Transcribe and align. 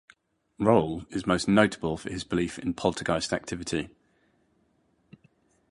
Roll 0.57 1.05
is 1.11 1.27
most 1.27 1.47
notable 1.47 1.95
for 1.95 2.09
his 2.09 2.23
belief 2.23 2.57
in 2.57 2.73
poltergeist 2.73 3.31
activity. 3.31 3.89